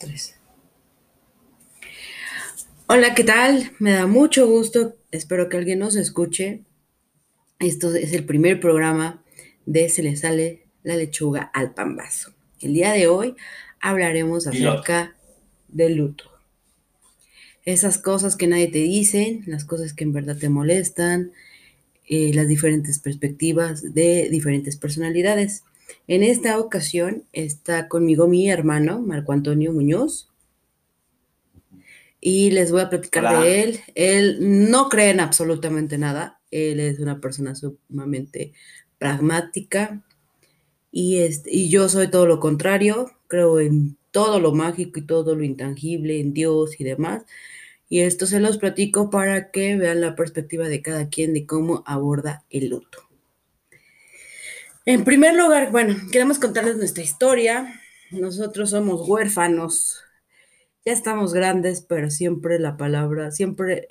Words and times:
tres. 0.00 0.34
Hola, 2.86 3.14
¿qué 3.14 3.22
tal? 3.22 3.70
Me 3.78 3.92
da 3.92 4.06
mucho 4.08 4.48
gusto. 4.48 4.96
Espero 5.12 5.48
que 5.48 5.58
alguien 5.58 5.78
nos 5.78 5.94
escuche. 5.94 6.64
Esto 7.60 7.94
es 7.94 8.12
el 8.14 8.24
primer 8.24 8.58
programa 8.58 9.22
de 9.66 9.88
Se 9.90 10.02
le 10.02 10.16
sale 10.16 10.64
la 10.82 10.96
lechuga 10.96 11.42
al 11.54 11.74
pambazo. 11.74 12.32
El 12.60 12.72
día 12.72 12.92
de 12.92 13.06
hoy 13.06 13.36
hablaremos 13.78 14.46
acerca 14.46 15.14
del 15.68 15.96
luto. 15.96 16.24
Esas 17.64 17.98
cosas 17.98 18.36
que 18.36 18.46
nadie 18.46 18.68
te 18.68 18.78
dice, 18.78 19.42
las 19.46 19.64
cosas 19.64 19.92
que 19.92 20.04
en 20.04 20.14
verdad 20.14 20.36
te 20.36 20.48
molestan, 20.48 21.32
eh, 22.08 22.32
las 22.34 22.48
diferentes 22.48 22.98
perspectivas 22.98 23.94
de 23.94 24.28
diferentes 24.30 24.76
personalidades. 24.76 25.62
En 26.06 26.22
esta 26.22 26.58
ocasión 26.58 27.24
está 27.32 27.88
conmigo 27.88 28.28
mi 28.28 28.50
hermano, 28.50 29.00
Marco 29.00 29.32
Antonio 29.32 29.72
Muñoz, 29.72 30.30
y 32.20 32.50
les 32.50 32.70
voy 32.70 32.82
a 32.82 32.90
platicar 32.90 33.42
de 33.42 33.62
él. 33.62 33.80
Él 33.94 34.70
no 34.70 34.88
cree 34.88 35.10
en 35.10 35.20
absolutamente 35.20 35.98
nada, 35.98 36.40
él 36.50 36.80
es 36.80 36.98
una 36.98 37.20
persona 37.20 37.54
sumamente 37.54 38.52
pragmática 38.98 40.02
y, 40.92 41.18
este, 41.18 41.54
y 41.54 41.68
yo 41.68 41.88
soy 41.88 42.08
todo 42.08 42.26
lo 42.26 42.40
contrario, 42.40 43.10
creo 43.28 43.60
en 43.60 43.96
todo 44.10 44.40
lo 44.40 44.52
mágico 44.52 44.98
y 44.98 45.06
todo 45.06 45.34
lo 45.34 45.44
intangible, 45.44 46.20
en 46.20 46.32
Dios 46.32 46.80
y 46.80 46.84
demás. 46.84 47.24
Y 47.88 48.00
esto 48.00 48.26
se 48.26 48.40
los 48.40 48.58
platico 48.58 49.10
para 49.10 49.50
que 49.50 49.76
vean 49.76 50.00
la 50.00 50.14
perspectiva 50.14 50.68
de 50.68 50.82
cada 50.82 51.08
quien 51.08 51.34
de 51.34 51.46
cómo 51.46 51.82
aborda 51.86 52.44
el 52.50 52.68
luto. 52.68 53.09
En 54.86 55.04
primer 55.04 55.34
lugar, 55.34 55.70
bueno, 55.70 55.94
queremos 56.10 56.38
contarles 56.38 56.76
nuestra 56.76 57.04
historia. 57.04 57.80
Nosotros 58.10 58.70
somos 58.70 59.06
huérfanos. 59.06 59.98
Ya 60.84 60.92
estamos 60.92 61.34
grandes, 61.34 61.82
pero 61.82 62.10
siempre 62.10 62.58
la 62.58 62.76
palabra, 62.78 63.30
siempre 63.30 63.88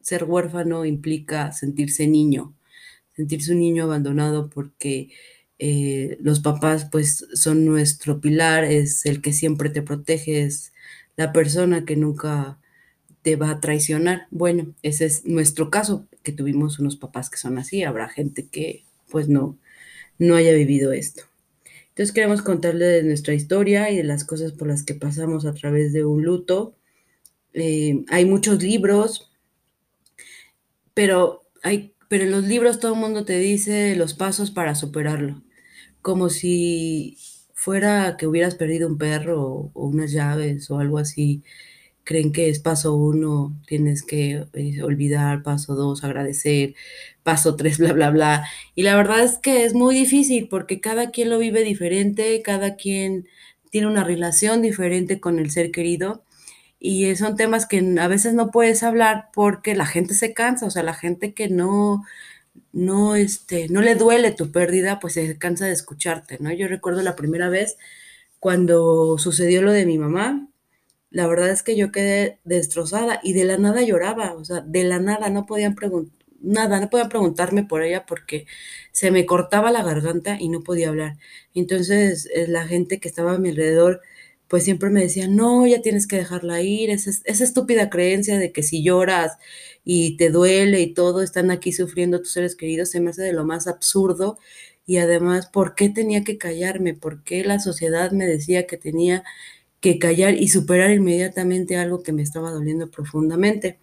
ser 0.00 0.24
huérfano 0.24 0.84
implica 0.84 1.52
sentirse 1.52 2.08
niño, 2.08 2.54
sentirse 3.14 3.52
un 3.52 3.60
niño 3.60 3.84
abandonado 3.84 4.50
porque 4.50 5.08
eh, 5.58 6.18
los 6.20 6.40
papás 6.40 6.88
pues 6.90 7.26
son 7.34 7.64
nuestro 7.64 8.20
pilar, 8.20 8.64
es 8.64 9.06
el 9.06 9.22
que 9.22 9.32
siempre 9.32 9.70
te 9.70 9.82
protege, 9.82 10.42
es 10.42 10.72
la 11.16 11.32
persona 11.32 11.84
que 11.84 11.96
nunca 11.96 12.58
te 13.22 13.36
va 13.36 13.50
a 13.50 13.60
traicionar. 13.60 14.26
Bueno, 14.32 14.74
ese 14.82 15.06
es 15.06 15.24
nuestro 15.24 15.70
caso, 15.70 16.08
que 16.24 16.32
tuvimos 16.32 16.80
unos 16.80 16.96
papás 16.96 17.30
que 17.30 17.38
son 17.38 17.56
así, 17.58 17.84
habrá 17.84 18.08
gente 18.08 18.48
que 18.48 18.84
pues 19.08 19.28
no, 19.28 19.58
no 20.18 20.36
haya 20.36 20.52
vivido 20.52 20.92
esto. 20.92 21.24
Entonces 21.90 22.12
queremos 22.12 22.42
contarle 22.42 22.86
de 22.86 23.02
nuestra 23.04 23.34
historia 23.34 23.90
y 23.90 23.96
de 23.96 24.04
las 24.04 24.24
cosas 24.24 24.52
por 24.52 24.68
las 24.68 24.82
que 24.82 24.94
pasamos 24.94 25.46
a 25.46 25.54
través 25.54 25.92
de 25.92 26.04
un 26.04 26.24
luto. 26.24 26.74
Eh, 27.52 28.04
hay 28.08 28.24
muchos 28.24 28.62
libros, 28.62 29.30
pero, 30.92 31.42
hay, 31.62 31.94
pero 32.08 32.24
en 32.24 32.32
los 32.32 32.44
libros 32.44 32.80
todo 32.80 32.94
el 32.94 33.00
mundo 33.00 33.24
te 33.24 33.38
dice 33.38 33.94
los 33.94 34.14
pasos 34.14 34.50
para 34.50 34.74
superarlo, 34.74 35.42
como 36.02 36.30
si 36.30 37.16
fuera 37.52 38.16
que 38.18 38.26
hubieras 38.26 38.56
perdido 38.56 38.88
un 38.88 38.98
perro 38.98 39.70
o 39.72 39.86
unas 39.86 40.10
llaves 40.10 40.70
o 40.70 40.78
algo 40.80 40.98
así 40.98 41.44
creen 42.04 42.32
que 42.32 42.48
es 42.48 42.60
paso 42.60 42.94
uno, 42.94 43.56
tienes 43.66 44.02
que 44.02 44.46
eh, 44.52 44.82
olvidar, 44.82 45.42
paso 45.42 45.74
dos, 45.74 46.04
agradecer, 46.04 46.74
paso 47.22 47.56
tres, 47.56 47.78
bla, 47.80 47.92
bla, 47.92 48.10
bla. 48.10 48.44
Y 48.74 48.82
la 48.82 48.96
verdad 48.96 49.22
es 49.24 49.38
que 49.38 49.64
es 49.64 49.74
muy 49.74 49.94
difícil 49.94 50.48
porque 50.48 50.80
cada 50.80 51.10
quien 51.10 51.30
lo 51.30 51.38
vive 51.38 51.64
diferente, 51.64 52.42
cada 52.42 52.76
quien 52.76 53.26
tiene 53.70 53.88
una 53.88 54.04
relación 54.04 54.62
diferente 54.62 55.20
con 55.20 55.38
el 55.38 55.50
ser 55.50 55.70
querido. 55.72 56.22
Y 56.80 57.16
son 57.16 57.36
temas 57.36 57.66
que 57.66 57.78
a 58.00 58.08
veces 58.08 58.34
no 58.34 58.50
puedes 58.50 58.82
hablar 58.82 59.30
porque 59.34 59.74
la 59.74 59.86
gente 59.86 60.14
se 60.14 60.34
cansa, 60.34 60.66
o 60.66 60.70
sea, 60.70 60.82
la 60.82 60.94
gente 60.94 61.34
que 61.34 61.48
no, 61.48 62.04
no, 62.72 63.16
este, 63.16 63.68
no 63.70 63.80
le 63.82 63.94
duele 63.94 64.32
tu 64.32 64.52
pérdida, 64.52 65.00
pues 65.00 65.14
se 65.14 65.38
cansa 65.38 65.66
de 65.66 65.72
escucharte, 65.72 66.38
¿no? 66.40 66.52
Yo 66.52 66.68
recuerdo 66.68 67.02
la 67.02 67.16
primera 67.16 67.48
vez 67.48 67.78
cuando 68.40 69.18
sucedió 69.18 69.62
lo 69.62 69.72
de 69.72 69.86
mi 69.86 69.98
mamá, 69.98 70.48
la 71.14 71.28
verdad 71.28 71.50
es 71.50 71.62
que 71.62 71.76
yo 71.76 71.92
quedé 71.92 72.40
destrozada 72.44 73.20
y 73.22 73.34
de 73.34 73.44
la 73.44 73.56
nada 73.56 73.82
lloraba, 73.82 74.34
o 74.34 74.44
sea, 74.44 74.62
de 74.62 74.82
la 74.82 74.98
nada 74.98 75.30
no 75.30 75.46
podían 75.46 75.76
preguntar, 75.76 76.12
nada, 76.40 76.80
no 76.80 76.90
podían 76.90 77.08
preguntarme 77.08 77.62
por 77.64 77.84
ella 77.84 78.04
porque 78.04 78.46
se 78.90 79.12
me 79.12 79.24
cortaba 79.24 79.70
la 79.70 79.84
garganta 79.84 80.36
y 80.40 80.48
no 80.48 80.62
podía 80.64 80.88
hablar. 80.88 81.16
Entonces, 81.54 82.28
eh, 82.34 82.48
la 82.48 82.66
gente 82.66 82.98
que 82.98 83.08
estaba 83.08 83.34
a 83.34 83.38
mi 83.38 83.50
alrededor, 83.50 84.00
pues 84.48 84.64
siempre 84.64 84.90
me 84.90 85.02
decía, 85.02 85.28
no, 85.28 85.64
ya 85.68 85.82
tienes 85.82 86.08
que 86.08 86.16
dejarla 86.16 86.62
ir, 86.62 86.90
esa, 86.90 87.12
esa 87.24 87.44
estúpida 87.44 87.90
creencia 87.90 88.36
de 88.38 88.50
que 88.50 88.64
si 88.64 88.82
lloras 88.82 89.38
y 89.84 90.16
te 90.16 90.30
duele 90.30 90.80
y 90.80 90.94
todo, 90.94 91.22
están 91.22 91.52
aquí 91.52 91.72
sufriendo 91.72 92.18
tus 92.20 92.32
seres 92.32 92.56
queridos, 92.56 92.90
se 92.90 93.00
me 93.00 93.10
hace 93.10 93.22
de 93.22 93.32
lo 93.32 93.44
más 93.44 93.68
absurdo. 93.68 94.36
Y 94.84 94.96
además, 94.98 95.46
¿por 95.46 95.76
qué 95.76 95.88
tenía 95.90 96.24
que 96.24 96.38
callarme? 96.38 96.94
¿Por 96.94 97.22
qué 97.22 97.44
la 97.44 97.60
sociedad 97.60 98.10
me 98.10 98.26
decía 98.26 98.66
que 98.66 98.76
tenía 98.78 99.22
que 99.84 99.98
callar 99.98 100.32
y 100.32 100.48
superar 100.48 100.90
inmediatamente 100.92 101.76
algo 101.76 102.02
que 102.02 102.14
me 102.14 102.22
estaba 102.22 102.50
doliendo 102.50 102.90
profundamente. 102.90 103.78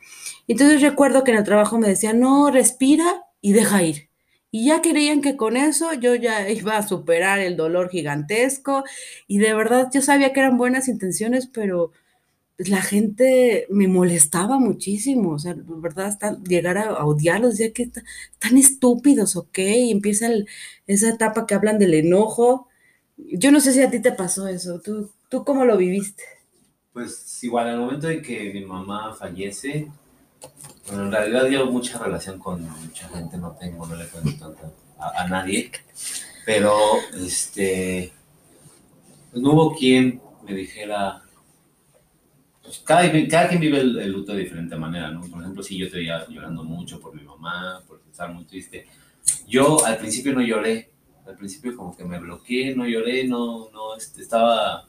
Entonces 0.48 0.82
recuerdo 0.82 1.24
que 1.24 1.30
en 1.30 1.38
el 1.38 1.44
trabajo 1.44 1.78
me 1.78 1.88
decían, 1.88 2.20
no, 2.20 2.50
respira 2.50 3.24
y 3.40 3.54
deja 3.54 3.84
ir. 3.84 4.10
Y 4.50 4.66
ya 4.66 4.82
creían 4.82 5.22
que 5.22 5.38
con 5.38 5.58
eso 5.58 5.94
yo 5.94 6.16
ya 6.16 6.50
iba 6.50 6.76
a 6.76 6.88
superar 6.88 7.38
el 7.38 7.56
dolor 7.56 7.92
gigantesco 7.92 8.84
y 9.28 9.38
de 9.38 9.54
verdad 9.54 9.90
yo 9.94 10.02
sabía 10.02 10.34
que 10.34 10.40
eran 10.40 10.58
buenas 10.58 10.88
intenciones, 10.88 11.46
pero 11.46 11.92
la 12.58 12.82
gente 12.82 13.68
me 13.70 13.88
molestaba 13.88 14.58
muchísimo, 14.58 15.34
o 15.34 15.40
sea, 15.40 15.54
de 15.54 15.64
verdad, 15.68 16.08
hasta 16.08 16.42
llegar 16.44 16.80
a, 16.80 17.06
odiarlos, 17.06 17.60
ya 17.60 17.72
que 17.74 17.84
están 17.84 18.58
estúpidos, 18.58 19.36
¿ok? 19.36 19.60
Y 19.60 19.92
empieza 19.92 20.30
esa 20.88 21.10
etapa 21.10 21.46
que 21.46 21.54
hablan 21.54 21.78
del 21.78 21.94
enojo. 21.94 22.70
Yo 23.30 23.52
no 23.52 23.60
sé 23.60 23.74
si 23.74 23.82
a 23.82 23.90
ti 23.90 24.02
te 24.02 24.12
pasó 24.12 24.48
eso, 24.48 24.80
tú 24.80 25.12
¿Tú 25.32 25.46
cómo 25.46 25.64
lo 25.64 25.78
viviste? 25.78 26.24
Pues 26.92 27.42
igual, 27.42 27.70
al 27.70 27.80
momento 27.80 28.10
en 28.10 28.22
que 28.22 28.52
mi 28.52 28.66
mamá 28.66 29.16
fallece, 29.16 29.88
bueno, 30.88 31.06
en 31.06 31.12
realidad 31.14 31.48
yo 31.48 31.68
mucha 31.68 31.98
relación 31.98 32.38
con 32.38 32.62
mucha 32.62 33.08
gente 33.08 33.38
no 33.38 33.54
tengo, 33.54 33.88
no 33.88 33.96
le 33.96 34.08
cuento 34.08 34.32
tanto 34.32 34.74
a, 35.00 35.26
nadie, 35.30 35.72
pero 36.46 36.76
este, 37.16 38.12
pues 39.32 39.42
no 39.42 39.54
hubo 39.54 39.74
quien 39.74 40.22
me 40.44 40.54
dijera, 40.54 41.24
pues 42.62 42.80
cada, 42.80 43.10
cada 43.30 43.48
quien 43.48 43.62
vive 43.62 43.80
el, 43.80 44.12
luto 44.12 44.34
de 44.34 44.40
diferente 44.40 44.76
manera, 44.76 45.12
¿no? 45.12 45.22
Por 45.22 45.40
ejemplo, 45.40 45.64
si 45.64 45.78
yo 45.78 45.86
estoy 45.86 46.08
llorando 46.28 46.66
mucho 46.66 47.00
por 47.00 47.16
mi 47.16 47.24
mamá, 47.24 47.82
por 47.88 48.02
estar 48.12 48.34
muy 48.34 48.44
triste, 48.44 48.86
yo 49.48 49.86
al 49.86 49.98
principio 49.98 50.34
no 50.34 50.42
lloré, 50.42 50.90
al 51.32 51.38
principio 51.38 51.76
como 51.76 51.96
que 51.96 52.04
me 52.04 52.20
bloqueé, 52.20 52.76
no 52.76 52.86
lloré, 52.86 53.28
no, 53.28 53.70
no, 53.72 53.96
este, 53.96 54.22
estaba 54.22 54.88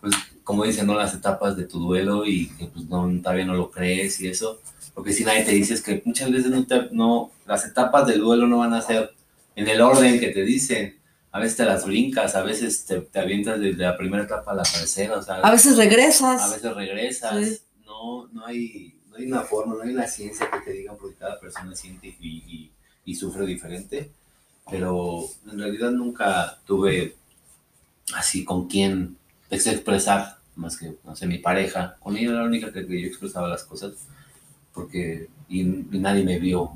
pues, 0.00 0.14
como 0.42 0.64
dicen, 0.64 0.86
¿no? 0.86 0.94
Las 0.94 1.14
etapas 1.14 1.56
de 1.56 1.64
tu 1.64 1.78
duelo 1.78 2.26
y 2.26 2.48
que 2.48 2.66
pues 2.66 2.86
no, 2.86 3.08
todavía 3.22 3.44
no 3.44 3.54
lo 3.54 3.70
crees 3.70 4.20
y 4.20 4.28
eso. 4.28 4.60
Lo 4.96 5.02
que 5.02 5.12
sí 5.12 5.24
nadie 5.24 5.44
te 5.44 5.52
dice 5.52 5.74
es 5.74 5.82
que 5.82 6.02
muchas 6.04 6.30
veces 6.30 6.50
no, 6.50 6.66
no 6.90 7.30
las 7.46 7.64
etapas 7.64 8.06
del 8.06 8.20
duelo 8.20 8.46
no 8.46 8.58
van 8.58 8.74
a 8.74 8.82
ser 8.82 9.12
en 9.54 9.68
el 9.68 9.80
orden 9.80 10.18
que 10.18 10.28
te 10.28 10.42
dicen. 10.42 10.98
A 11.30 11.38
veces 11.38 11.56
te 11.56 11.64
las 11.64 11.86
brincas, 11.86 12.34
a 12.34 12.42
veces 12.42 12.84
te, 12.84 13.00
te 13.00 13.18
avientas 13.20 13.58
desde 13.58 13.82
la 13.82 13.96
primera 13.96 14.24
etapa 14.24 14.52
a 14.52 14.56
la 14.56 14.64
tercera. 14.64 15.16
O 15.16 15.22
sea, 15.22 15.36
a 15.36 15.50
veces 15.50 15.76
regresas. 15.76 16.42
A 16.42 16.54
veces 16.54 16.74
regresas. 16.74 17.62
No, 17.86 18.28
no, 18.32 18.44
hay, 18.44 18.98
no 19.08 19.16
hay 19.16 19.26
una 19.26 19.42
forma, 19.42 19.74
no 19.74 19.82
hay 19.82 19.90
una 19.90 20.06
ciencia 20.06 20.50
que 20.50 20.58
te 20.58 20.72
diga 20.72 20.94
porque 20.94 21.16
cada 21.16 21.38
persona 21.40 21.74
siente 21.74 22.14
y, 22.20 22.28
y, 22.28 22.72
y 23.04 23.14
sufre 23.14 23.46
diferente. 23.46 24.10
Pero 24.70 25.24
en 25.50 25.58
realidad 25.58 25.90
nunca 25.90 26.58
tuve 26.66 27.16
así 28.14 28.44
con 28.44 28.68
quién 28.68 29.16
expresar, 29.50 30.38
más 30.56 30.76
que, 30.76 30.94
no 31.04 31.16
sé, 31.16 31.26
mi 31.26 31.38
pareja, 31.38 31.96
con 32.00 32.16
ella 32.16 32.30
era 32.30 32.40
la 32.40 32.46
única 32.46 32.72
que 32.72 32.82
yo 32.82 33.06
expresaba 33.06 33.48
las 33.48 33.64
cosas, 33.64 33.92
porque 34.72 35.28
y, 35.48 35.64
nadie 35.64 36.24
me 36.24 36.38
vio 36.38 36.70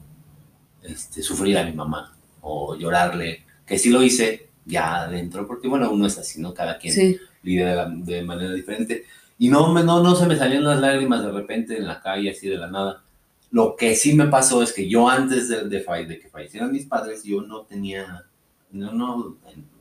este, 0.82 1.22
sufrir 1.22 1.58
a 1.58 1.64
mi 1.64 1.72
mamá 1.72 2.14
o 2.42 2.76
llorarle, 2.76 3.44
que 3.66 3.78
sí 3.78 3.90
lo 3.90 4.02
hice 4.02 4.48
ya 4.64 5.02
adentro, 5.04 5.46
porque 5.46 5.68
bueno, 5.68 5.90
uno 5.90 6.06
es 6.06 6.18
así, 6.18 6.40
¿no? 6.40 6.52
Cada 6.52 6.78
quien 6.78 7.18
vive 7.42 7.64
de, 8.04 8.22
manera 8.22 8.52
diferente. 8.52 9.04
Y 9.38 9.48
no, 9.48 9.72
no, 9.72 10.02
no 10.02 10.16
se 10.16 10.26
me 10.26 10.36
salían 10.36 10.64
las 10.64 10.80
lágrimas 10.80 11.22
de 11.22 11.30
repente 11.30 11.76
en 11.76 11.86
la 11.86 12.00
calle, 12.00 12.30
así 12.30 12.48
de 12.48 12.56
la 12.56 12.68
nada. 12.68 13.02
Lo 13.50 13.76
que 13.76 13.94
sí 13.94 14.14
me 14.14 14.26
pasó 14.26 14.62
es 14.62 14.72
que 14.72 14.88
yo 14.88 15.08
antes 15.08 15.48
de, 15.48 15.68
de, 15.68 16.18
que 16.18 16.28
fallecieran 16.28 16.72
mis 16.72 16.86
padres, 16.86 17.22
yo 17.24 17.42
no 17.42 17.62
tenía, 17.62 18.24
no, 18.70 18.92
no, 18.92 19.36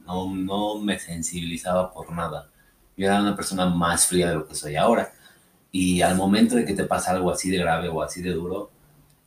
no, 0.05 0.35
no 0.35 0.81
me 0.81 0.99
sensibilizaba 0.99 1.91
por 1.91 2.11
nada 2.11 2.49
yo 2.97 3.05
era 3.07 3.21
una 3.21 3.35
persona 3.35 3.65
más 3.65 4.07
fría 4.07 4.29
de 4.29 4.35
lo 4.35 4.47
que 4.47 4.55
soy 4.55 4.75
ahora. 4.75 5.11
Y 5.71 6.01
al 6.01 6.15
momento 6.15 6.55
de 6.55 6.65
que 6.65 6.73
te 6.73 6.85
pasa 6.85 7.11
algo 7.11 7.31
así 7.31 7.49
de 7.49 7.57
grave 7.57 7.89
o 7.89 8.01
así 8.01 8.21
de 8.21 8.31
duro, 8.31 8.71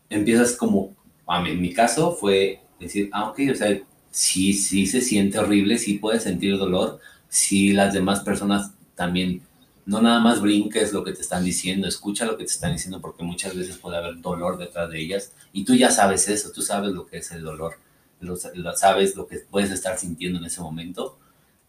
empiezas 0.08 0.56
como, 0.56 0.94
a 1.26 1.40
mí, 1.42 1.50
en 1.50 1.60
mi 1.60 1.74
caso 1.74 2.12
fue 2.12 2.62
decir, 2.80 3.10
ah, 3.12 3.28
ok, 3.30 3.40
o 3.52 3.54
sea, 3.54 3.78
sí, 4.10 4.54
sí 4.54 4.86
se 4.86 5.02
siente 5.02 5.38
horrible, 5.38 5.78
sí 5.78 5.94
puedes 5.94 6.22
sentir 6.22 6.56
dolor, 6.56 7.00
sí 7.28 7.72
las 7.72 7.92
demás 7.92 8.20
personas 8.20 8.72
también 8.94 9.42
no 9.88 10.02
nada 10.02 10.20
más 10.20 10.42
brinques 10.42 10.92
lo 10.92 11.02
que 11.02 11.14
te 11.14 11.22
están 11.22 11.42
diciendo, 11.42 11.88
escucha 11.88 12.26
lo 12.26 12.36
que 12.36 12.44
te 12.44 12.52
están 12.52 12.72
diciendo 12.72 13.00
porque 13.00 13.22
muchas 13.22 13.56
veces 13.56 13.78
puede 13.78 13.96
haber 13.96 14.20
dolor 14.20 14.58
detrás 14.58 14.90
de 14.90 15.00
ellas. 15.00 15.32
Y 15.50 15.64
tú 15.64 15.74
ya 15.74 15.90
sabes 15.90 16.28
eso, 16.28 16.52
tú 16.52 16.60
sabes 16.60 16.92
lo 16.92 17.06
que 17.06 17.16
es 17.16 17.30
el 17.30 17.42
dolor, 17.42 17.78
lo, 18.20 18.36
sabes 18.76 19.16
lo 19.16 19.26
que 19.26 19.38
puedes 19.38 19.70
estar 19.70 19.98
sintiendo 19.98 20.40
en 20.40 20.44
ese 20.44 20.60
momento. 20.60 21.18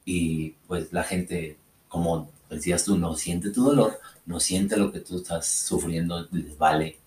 Y 0.04 0.50
pues 0.68 0.92
la 0.92 1.04
gente, 1.04 1.58
como 1.88 2.30
decías 2.50 2.84
tú, 2.84 2.98
no 2.98 3.16
siente 3.16 3.52
tu 3.52 3.64
dolor, 3.64 4.02
no 4.26 4.42
siente 4.42 4.76
lo 4.76 4.92
que 4.92 5.00
tú 5.00 5.20
estás 5.20 5.48
sufriendo, 5.48 6.28
les 6.34 6.58
vale. 6.58 7.00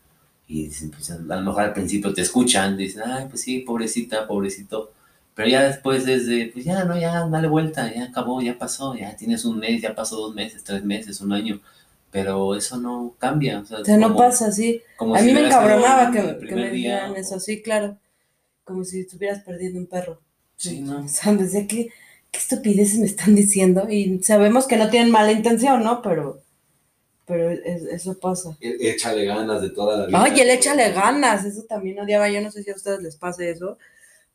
Y 0.49 0.71
pues, 0.89 1.11
a 1.11 1.19
lo 1.19 1.43
mejor 1.43 1.63
al 1.63 1.75
principio 1.75 2.15
te 2.15 2.23
escuchan, 2.23 2.75
dicen, 2.79 3.03
ay, 3.05 3.27
pues 3.29 3.43
sí, 3.43 3.59
pobrecita, 3.59 4.27
pobrecito, 4.27 4.93
pero 5.35 5.49
ya 5.49 5.63
después 5.63 6.05
desde, 6.05 6.49
pues 6.49 6.65
ya, 6.65 6.85
no, 6.85 6.99
ya, 6.99 7.27
dale 7.27 7.49
vuelta, 7.49 7.93
ya 7.93 8.05
acabó, 8.05 8.43
ya 8.43 8.59
pasó, 8.59 8.95
ya 8.95 9.17
tienes 9.17 9.45
un 9.45 9.59
mes, 9.59 9.81
ya 9.81 9.95
pasó 9.95 10.17
dos 10.17 10.35
meses, 10.35 10.63
tres 10.63 10.85
meses, 10.85 11.21
un 11.21 11.33
año. 11.33 11.61
Pero 12.11 12.55
eso 12.55 12.77
no 12.77 13.15
cambia. 13.19 13.61
O 13.61 13.85
sea, 13.85 13.97
no 13.97 14.15
pasa 14.15 14.49
así. 14.49 14.83
a 14.99 15.23
mí 15.23 15.33
me 15.33 15.47
encabronaba 15.47 16.13
que, 16.13 16.55
me 16.55 16.71
dijeran 16.71 17.17
eso, 17.17 17.41
sí, 17.41 17.63
claro. 17.63 17.97
Como 18.65 18.85
si 18.85 19.01
estuvieras 19.01 19.43
perdiendo 19.43 19.81
un 19.81 19.87
perro. 19.87 20.21
Sí, 20.57 20.81
¿no? 20.83 21.03
O 21.03 21.09
sea, 21.09 21.33
desde 21.33 21.67
¿qué, 21.67 21.89
qué 22.31 22.39
estupideces 22.39 22.99
me 22.99 23.07
están 23.07 23.35
diciendo? 23.35 23.89
Y 23.89 24.23
sabemos 24.23 24.67
que 24.67 24.77
no 24.77 24.91
tienen 24.91 25.11
mala 25.11 25.33
intención, 25.33 25.83
¿no? 25.83 26.03
Pero, 26.03 26.43
pero 27.25 27.51
eso 27.51 28.19
pasa. 28.21 28.59
E, 28.61 28.91
échale 28.91 29.25
ganas 29.25 29.63
de 29.63 29.71
toda 29.71 29.97
la 29.97 30.07
vida. 30.07 30.23
Ay, 30.23 30.39
el 30.39 30.51
échale 30.51 30.93
ganas, 30.93 31.47
eso 31.47 31.63
también 31.63 31.99
odiaba. 31.99 32.29
Yo 32.29 32.43
no 32.43 32.51
sé 32.51 32.63
si 32.63 32.71
a 32.71 32.75
ustedes 32.75 33.03
les 33.03 33.17
pase 33.17 33.49
eso 33.51 33.79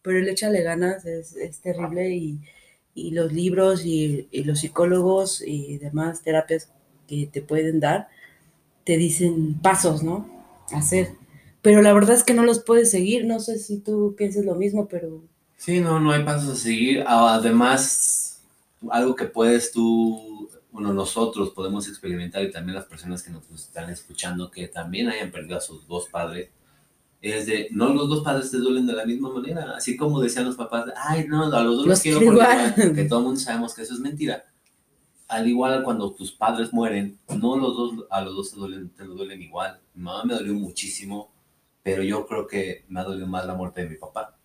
pero 0.07 0.19
el 0.19 0.29
échale 0.29 0.63
ganas 0.63 1.05
es, 1.05 1.35
es 1.35 1.59
terrible 1.59 2.15
y, 2.15 2.39
y, 2.95 3.11
los 3.11 3.33
libros 3.33 3.85
y, 3.85 4.29
y, 4.31 4.45
los 4.45 4.61
psicólogos 4.61 5.43
y 5.45 5.77
demás 5.79 6.21
terapias 6.21 6.71
que 7.09 7.27
te 7.27 7.41
pueden 7.41 7.81
dar 7.81 8.07
te 8.85 8.95
dicen 8.95 9.55
pasos, 9.61 10.01
¿no? 10.01 10.25
Hacer. 10.71 11.09
Pero 11.61 11.81
la 11.81 11.91
verdad 11.91 12.15
es 12.15 12.23
que 12.23 12.33
no 12.33 12.45
los 12.45 12.63
puedes 12.63 12.89
seguir, 12.89 13.25
no 13.25 13.41
sé 13.41 13.59
si 13.59 13.79
tú 13.79 14.15
piensas 14.17 14.45
lo 14.45 14.55
mismo, 14.55 14.87
pero... 14.87 15.21
Sí, 15.57 15.81
no, 15.81 15.99
no 15.99 16.11
hay 16.11 16.23
pasos 16.23 16.51
a 16.51 16.55
seguir. 16.55 17.03
Además, 17.05 18.41
algo 18.89 19.13
que 19.13 19.25
puedes 19.25 19.73
tú, 19.73 20.49
bueno, 20.71 20.93
nosotros 20.93 21.49
podemos 21.49 21.89
experimentar 21.89 22.43
y 22.43 22.51
también 22.51 22.75
las 22.75 22.85
personas 22.85 23.23
que 23.23 23.31
nos 23.31 23.43
están 23.51 23.89
escuchando 23.89 24.49
que 24.49 24.69
también 24.69 25.09
hayan 25.09 25.31
perdido 25.31 25.57
a 25.57 25.61
sus 25.61 25.85
dos 25.85 26.07
padres, 26.07 26.49
es 27.21 27.47
de, 27.47 27.67
no 27.71 27.93
los 27.93 28.09
dos 28.09 28.23
padres 28.23 28.51
te 28.51 28.57
duelen 28.57 28.85
de 28.85 28.93
la 28.93 29.05
misma 29.05 29.29
manera, 29.29 29.73
así 29.75 29.97
como 29.97 30.21
decían 30.21 30.45
los 30.45 30.55
papás, 30.55 30.85
ay, 30.95 31.25
no, 31.27 31.43
a 31.43 31.63
los 31.63 31.77
dos 31.77 31.87
los, 31.87 32.01
quiero 32.01 32.19
porque 32.19 32.93
que 32.93 33.05
todo 33.05 33.19
el 33.19 33.25
mundo 33.25 33.39
sabemos 33.39 33.73
que 33.73 33.81
eso 33.81 33.93
es 33.93 33.99
mentira. 33.99 34.45
Al 35.27 35.47
igual 35.47 35.83
cuando 35.83 36.11
tus 36.13 36.31
padres 36.31 36.71
mueren, 36.71 37.17
no 37.27 37.57
los 37.57 37.75
dos, 37.75 38.05
a 38.09 38.21
los 38.21 38.35
dos 38.35 38.51
te 38.51 38.57
duelen, 38.57 38.89
te 38.89 39.03
duelen 39.03 39.41
igual. 39.41 39.79
Mi 39.93 40.03
mamá 40.03 40.23
me 40.23 40.35
dolió 40.35 40.53
muchísimo, 40.53 41.31
pero 41.83 42.01
yo 42.03 42.25
creo 42.27 42.47
que 42.47 42.85
me 42.87 42.99
ha 42.99 43.03
dolido 43.03 43.27
más 43.27 43.45
la 43.45 43.55
muerte 43.55 43.83
de 43.83 43.89
mi 43.89 43.95
papá. 43.95 44.37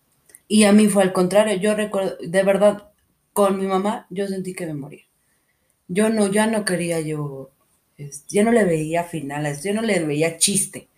Y 0.47 0.65
a 0.65 0.73
mí 0.73 0.87
fue 0.87 1.03
al 1.03 1.13
contrario, 1.13 1.55
yo 1.57 1.75
recuerdo, 1.75 2.17
de 2.19 2.43
verdad, 2.43 2.91
con 3.31 3.57
mi 3.59 3.67
mamá 3.67 4.07
yo 4.09 4.27
sentí 4.27 4.53
que 4.53 4.65
me 4.65 4.73
moría. 4.73 5.03
Yo 5.87 6.09
no, 6.09 6.27
ya 6.27 6.47
no 6.47 6.65
quería 6.65 6.99
yo, 6.99 7.51
ya 8.27 8.43
no 8.43 8.51
le 8.51 8.65
veía 8.65 9.03
finales, 9.03 9.63
yo 9.63 9.73
no 9.73 9.81
le 9.81 10.03
veía 10.05 10.37
chiste 10.37 10.89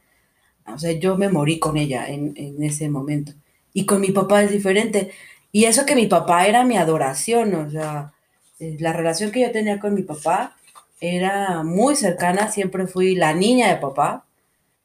o 0.68 0.78
sea, 0.80 0.92
yo 0.94 1.18
me 1.18 1.30
morí 1.30 1.60
con 1.60 1.78
ella 1.78 2.08
en, 2.08 2.34
ese 2.64 2.90
momento. 2.90 3.34
Y 3.74 3.86
con 3.86 4.02
mi 4.02 4.12
papá 4.12 4.44
es 4.44 4.52
diferente. 4.52 5.12
Y 5.52 5.66
eso 5.66 5.86
que 5.86 5.96
mi 5.96 6.08
papá 6.08 6.48
era 6.48 6.64
mi 6.64 6.78
adoración, 6.78 7.54
o 7.56 7.70
sea, 7.70 8.14
eh, 8.60 8.78
la 8.80 8.94
relación 8.94 9.32
que 9.32 9.42
yo 9.42 9.52
tenía 9.52 9.80
con 9.80 9.94
mi 9.94 10.04
papá 10.04 10.56
era 11.00 11.64
muy 11.64 11.96
cercana, 11.96 12.52
siempre 12.52 12.88
fui 12.88 13.16
la 13.16 13.34
niña 13.34 13.70
de 13.70 13.78
papá, 13.78 14.26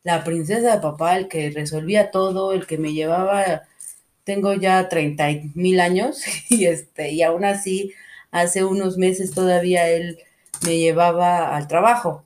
la 0.02 0.24
princesa 0.24 0.74
de 0.76 0.82
papá, 0.82 1.16
el 1.16 1.28
que 1.28 1.50
resolvía 1.50 2.10
todo, 2.10 2.52
el 2.52 2.66
que 2.66 2.78
me 2.78 2.92
llevaba, 2.92 3.62
tengo 4.24 4.54
ya 4.54 4.88
30 4.88 5.28
mil 5.54 5.80
años 5.80 6.22
y, 6.50 6.66
este, 6.66 7.10
y 7.12 7.22
aún 7.22 7.44
así 7.44 7.92
hace 8.30 8.64
unos 8.64 8.96
meses 8.96 9.32
todavía 9.32 9.88
él 9.88 10.18
me 10.64 10.78
llevaba 10.78 11.56
al 11.56 11.68
trabajo. 11.68 12.24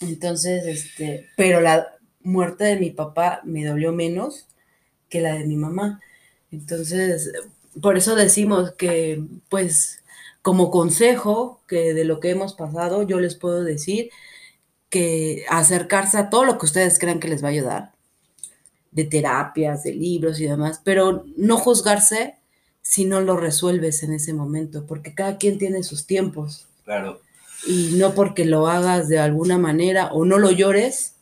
Entonces, 0.00 0.66
este, 0.66 1.26
pero 1.36 1.60
la, 1.60 1.95
muerte 2.26 2.64
de 2.64 2.76
mi 2.76 2.90
papá 2.90 3.40
me 3.44 3.64
dolió 3.64 3.92
menos 3.92 4.46
que 5.08 5.20
la 5.20 5.34
de 5.34 5.46
mi 5.46 5.56
mamá. 5.56 6.00
Entonces, 6.50 7.32
por 7.80 7.96
eso 7.96 8.14
decimos 8.14 8.72
que, 8.72 9.22
pues, 9.48 10.02
como 10.42 10.70
consejo 10.70 11.60
que 11.66 11.94
de 11.94 12.04
lo 12.04 12.20
que 12.20 12.30
hemos 12.30 12.54
pasado, 12.54 13.02
yo 13.02 13.20
les 13.20 13.34
puedo 13.34 13.64
decir 13.64 14.10
que 14.90 15.44
acercarse 15.48 16.18
a 16.18 16.30
todo 16.30 16.44
lo 16.44 16.58
que 16.58 16.66
ustedes 16.66 16.98
crean 16.98 17.20
que 17.20 17.28
les 17.28 17.42
va 17.42 17.48
a 17.48 17.52
ayudar, 17.52 17.92
de 18.90 19.04
terapias, 19.04 19.82
de 19.82 19.94
libros 19.94 20.40
y 20.40 20.46
demás, 20.46 20.80
pero 20.84 21.24
no 21.36 21.58
juzgarse 21.58 22.36
si 22.82 23.04
no 23.04 23.20
lo 23.20 23.36
resuelves 23.36 24.02
en 24.02 24.12
ese 24.12 24.32
momento, 24.32 24.86
porque 24.86 25.14
cada 25.14 25.38
quien 25.38 25.58
tiene 25.58 25.82
sus 25.82 26.06
tiempos. 26.06 26.68
Claro. 26.84 27.20
Y 27.66 27.94
no 27.96 28.14
porque 28.14 28.44
lo 28.44 28.68
hagas 28.68 29.08
de 29.08 29.18
alguna 29.18 29.58
manera 29.58 30.12
o 30.12 30.24
no 30.24 30.38
lo 30.38 30.52
llores, 30.52 31.15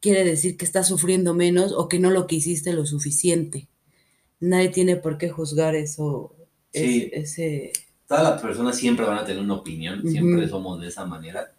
quiere 0.00 0.24
decir 0.24 0.56
que 0.56 0.64
estás 0.64 0.88
sufriendo 0.88 1.34
menos 1.34 1.72
o 1.72 1.88
que 1.88 1.98
no 1.98 2.10
lo 2.10 2.26
quisiste 2.26 2.72
lo 2.72 2.86
suficiente. 2.86 3.68
Nadie 4.40 4.70
tiene 4.70 4.96
por 4.96 5.18
qué 5.18 5.28
juzgar 5.28 5.74
eso. 5.74 6.34
Sí. 6.72 7.10
ese... 7.12 7.72
Todas 8.06 8.24
las 8.24 8.42
personas 8.42 8.76
siempre 8.76 9.06
van 9.06 9.18
a 9.18 9.24
tener 9.24 9.42
una 9.42 9.54
opinión, 9.54 10.02
siempre 10.02 10.48
somos 10.48 10.80
de 10.80 10.88
esa 10.88 11.04
manera. 11.04 11.52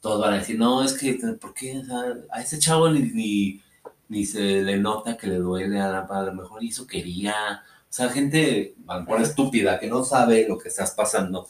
Todos 0.00 0.20
van 0.20 0.34
a 0.34 0.38
decir, 0.38 0.56
no, 0.56 0.84
es 0.84 0.92
que, 0.92 1.14
¿por 1.40 1.52
qué? 1.54 1.82
a 2.30 2.40
ese 2.40 2.60
chavo 2.60 2.88
ni, 2.88 3.60
ni, 4.08 4.24
se 4.24 4.62
le 4.62 4.78
nota 4.78 5.16
que 5.16 5.26
le 5.26 5.36
duele, 5.38 5.80
a, 5.80 5.88
la, 5.88 6.00
a 6.00 6.22
lo 6.22 6.34
mejor 6.34 6.62
hizo 6.62 6.86
quería. 6.86 7.62
O 7.64 7.92
sea, 7.92 8.10
gente, 8.10 8.76
a 8.86 8.94
lo 8.94 9.00
mejor 9.00 9.22
estúpida, 9.22 9.80
que 9.80 9.88
no 9.88 10.04
sabe 10.04 10.46
lo 10.46 10.56
que 10.56 10.68
estás 10.68 10.92
pasando 10.92 11.48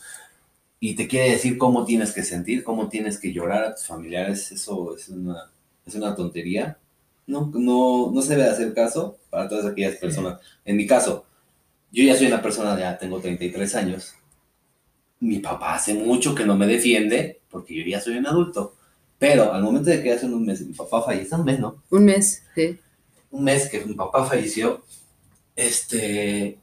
y 0.81 0.94
te 0.94 1.08
quiere 1.08 1.32
decir 1.32 1.58
cómo 1.58 1.85
tienes 1.85 2.12
que 2.12 2.23
sentir, 2.23 2.64
cómo 2.64 2.88
tienes 2.88 3.19
que 3.19 3.32
llorar 3.32 3.64
a 3.64 3.75
tus 3.75 3.85
familiares. 3.85 4.50
Eso 4.52 4.96
es 4.96 5.08
una 5.11 5.50
es 5.88 5.94
una 5.94 6.14
tontería. 6.14 6.79
No, 7.26 7.50
no, 7.55 8.11
no 8.12 8.23
se 8.23 8.37
debe 8.37 8.49
hacer 8.49 8.73
caso 8.73 9.19
para 9.31 9.49
todas 9.49 9.67
aquellas 9.67 9.96
personas. 9.96 10.40
En 10.64 10.76
mi 10.76 10.87
caso, 10.87 11.25
yo 11.90 12.05
ya 12.05 12.17
soy 12.17 12.26
una 12.26 12.40
persona, 12.40 12.79
ya 12.79 12.96
tengo 12.96 13.20
33 13.20 13.75
años. 13.75 14.14
Mi 15.21 15.38
papá 15.40 15.75
hace 15.75 15.95
mucho 15.95 16.35
que 16.35 16.47
no 16.47 16.57
me 16.57 16.66
defiende 16.66 17.40
porque 17.50 17.75
yo 17.75 17.85
ya 17.85 18.00
soy 18.00 18.16
un 18.16 18.26
adulto. 18.26 18.75
Pero 19.18 19.52
al 19.52 19.62
momento 19.62 19.90
de 19.90 20.02
que 20.02 20.12
hace 20.12 20.26
un 20.26 20.47
mes 20.47 20.61
mi 20.64 20.75
papá 20.75 21.02
falleció, 21.02 21.38
un 21.38 21.45
mes, 21.45 21.59
¿no? 21.59 21.83
Un 21.90 22.04
mes, 22.04 22.42
sí. 22.54 22.78
Un 23.30 23.45
mes 23.45 23.68
que 23.68 23.85
mi 23.85 23.95
papá 23.95 24.25
falleció, 24.25 24.85
este, 25.57 26.57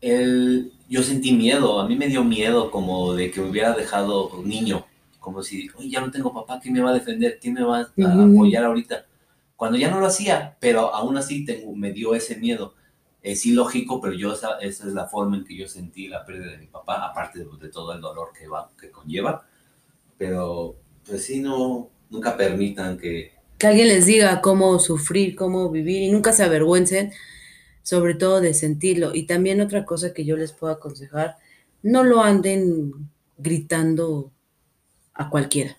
él, 0.00 0.72
yo 0.88 1.02
sentí 1.02 1.32
miedo, 1.32 1.80
a 1.80 1.88
mí 1.88 1.96
me 1.96 2.06
dio 2.06 2.22
miedo 2.22 2.70
como 2.70 3.14
de 3.14 3.30
que 3.30 3.40
me 3.40 3.50
hubiera 3.50 3.72
dejado 3.72 4.30
niño 4.44 4.86
como 5.18 5.42
si, 5.42 5.68
oye, 5.76 5.90
ya 5.90 6.00
no 6.00 6.10
tengo 6.10 6.32
papá, 6.32 6.60
¿quién 6.60 6.74
me 6.74 6.80
va 6.80 6.90
a 6.90 6.94
defender? 6.94 7.38
¿Quién 7.40 7.54
me 7.54 7.62
va 7.62 7.80
a 7.80 8.24
apoyar 8.24 8.64
ahorita? 8.64 9.06
Cuando 9.56 9.76
ya 9.76 9.90
no 9.90 10.00
lo 10.00 10.06
hacía, 10.06 10.56
pero 10.60 10.94
aún 10.94 11.16
así 11.16 11.44
tengo, 11.44 11.74
me 11.74 11.92
dio 11.92 12.14
ese 12.14 12.36
miedo. 12.36 12.74
Es 13.22 13.44
ilógico, 13.44 14.00
pero 14.00 14.14
yo 14.14 14.32
esa, 14.32 14.58
esa, 14.60 14.86
es 14.86 14.92
la 14.92 15.06
forma 15.06 15.36
en 15.36 15.44
que 15.44 15.56
yo 15.56 15.66
sentí 15.66 16.06
la 16.06 16.24
pérdida 16.24 16.52
de 16.52 16.58
mi 16.58 16.66
papá, 16.66 17.04
aparte 17.04 17.40
de, 17.40 17.68
todo 17.68 17.92
el 17.92 18.00
dolor 18.00 18.28
que, 18.38 18.46
va, 18.46 18.70
que 18.80 18.90
conlleva. 18.90 19.44
Pero, 20.16 20.76
pues 21.04 21.24
sí, 21.24 21.40
no, 21.40 21.90
nunca 22.10 22.36
permitan 22.36 22.96
que... 22.96 23.32
Que 23.58 23.66
alguien 23.66 23.88
les 23.88 24.06
diga 24.06 24.40
cómo 24.40 24.78
sufrir, 24.78 25.34
cómo 25.34 25.68
vivir 25.70 26.02
y 26.02 26.12
nunca 26.12 26.32
se 26.32 26.44
avergüencen, 26.44 27.12
sobre 27.82 28.14
todo 28.14 28.40
de 28.40 28.54
sentirlo. 28.54 29.12
Y 29.12 29.24
también 29.24 29.60
otra 29.60 29.84
cosa 29.84 30.14
que 30.14 30.24
yo 30.24 30.36
les 30.36 30.52
puedo 30.52 30.72
aconsejar, 30.72 31.36
no 31.82 32.04
lo 32.04 32.22
anden 32.22 33.10
gritando 33.36 34.30
a 35.18 35.28
cualquiera. 35.28 35.76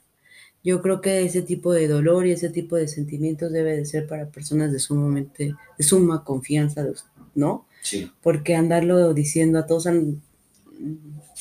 Yo 0.64 0.82
creo 0.82 1.02
que 1.02 1.24
ese 1.24 1.42
tipo 1.42 1.74
de 1.74 1.88
dolor 1.88 2.28
y 2.28 2.32
ese 2.32 2.50
tipo 2.50 2.76
de 2.76 2.88
sentimientos 2.88 3.52
debe 3.52 3.76
de 3.76 3.86
ser 3.86 4.06
para 4.06 4.28
personas 4.30 4.72
de 4.72 4.80
sumamente, 4.80 5.56
de 5.78 5.84
suma 5.84 6.24
confianza, 6.24 6.86
¿no? 7.34 7.66
Sí. 7.82 8.12
Porque 8.22 8.56
andarlo 8.56 9.14
diciendo 9.14 9.58
a 9.58 9.66
todos 9.66 9.88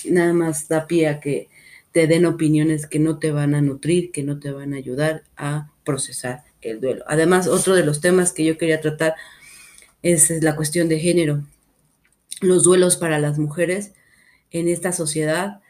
nada 0.05 0.33
más 0.33 0.69
da 0.69 0.87
pie 0.87 1.09
a 1.09 1.21
que 1.21 1.49
te 1.93 2.07
den 2.07 2.27
opiniones 2.27 2.87
que 2.87 3.01
no 3.01 3.19
te 3.19 3.33
van 3.33 3.55
a 3.55 3.61
nutrir, 3.61 4.13
que 4.13 4.23
no 4.23 4.39
te 4.39 4.53
van 4.53 4.73
a 4.73 4.77
ayudar 4.77 5.25
a 5.37 5.73
procesar 5.85 6.45
el 6.61 6.81
duelo. 6.81 7.05
Además, 7.09 7.49
otro 7.49 7.75
de 7.75 7.85
los 7.85 8.01
temas 8.01 8.33
que 8.33 8.45
yo 8.45 8.57
quería 8.57 8.81
tratar 8.81 9.15
es 10.03 10.31
la 10.43 10.55
cuestión 10.55 10.89
de 10.89 11.01
género. 11.01 11.43
Los 12.41 12.63
duelos 12.63 12.97
para 12.97 13.19
las 13.19 13.39
mujeres 13.39 13.95
en 14.53 14.69
esta 14.69 14.93
sociedad 14.93 15.61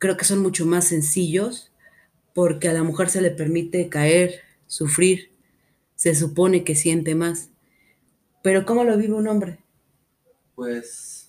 creo 0.00 0.16
que 0.16 0.24
son 0.24 0.40
mucho 0.40 0.66
más 0.66 0.86
sencillos 0.86 1.70
porque 2.34 2.68
a 2.68 2.72
la 2.72 2.82
mujer 2.82 3.10
se 3.10 3.20
le 3.20 3.30
permite 3.30 3.88
caer, 3.88 4.40
sufrir, 4.66 5.30
se 5.94 6.14
supone 6.14 6.64
que 6.64 6.74
siente 6.74 7.14
más. 7.14 7.50
Pero 8.42 8.64
¿cómo 8.64 8.82
lo 8.82 8.96
vive 8.96 9.12
un 9.12 9.28
hombre? 9.28 9.60
Pues 10.54 11.28